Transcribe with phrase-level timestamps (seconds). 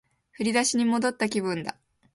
[0.31, 1.77] 振り出しに戻った気分だ